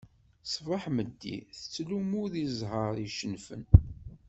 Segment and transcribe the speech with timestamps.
[0.45, 3.63] Ṣṣbeḥ meddi tettlummu deg zzher-is icennfen.